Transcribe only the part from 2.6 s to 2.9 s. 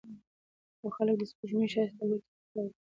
دي